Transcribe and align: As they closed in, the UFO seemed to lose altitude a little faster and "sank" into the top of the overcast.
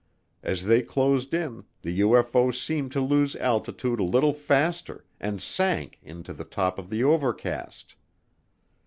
As 0.41 0.65
they 0.65 0.81
closed 0.81 1.31
in, 1.31 1.63
the 1.83 1.99
UFO 1.99 2.51
seemed 2.51 2.91
to 2.93 3.01
lose 3.01 3.35
altitude 3.35 3.99
a 3.99 4.03
little 4.03 4.33
faster 4.33 5.05
and 5.19 5.39
"sank" 5.39 5.99
into 6.01 6.33
the 6.33 6.43
top 6.43 6.79
of 6.79 6.89
the 6.89 7.03
overcast. 7.03 7.93